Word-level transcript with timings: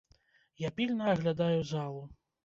Я 0.67 0.71
пільна 0.79 1.09
аглядаю 1.13 1.61
залу. 1.73 2.01